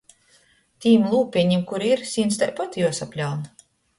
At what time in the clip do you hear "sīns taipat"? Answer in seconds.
2.13-2.81